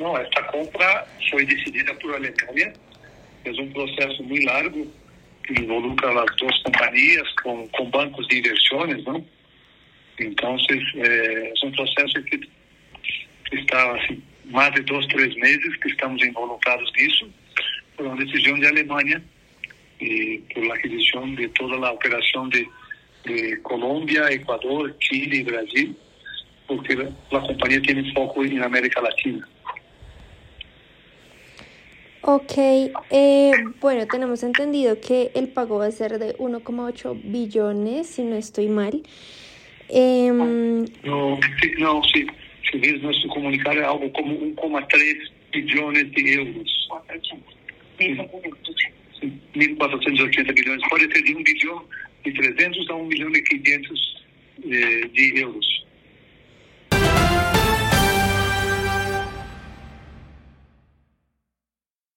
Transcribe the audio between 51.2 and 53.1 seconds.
de 1 bilhão e 300 a 1